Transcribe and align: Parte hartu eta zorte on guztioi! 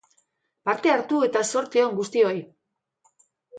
Parte 0.69 0.91
hartu 0.93 1.19
eta 1.27 1.45
zorte 1.55 1.85
on 1.91 1.93
guztioi! 2.01 2.35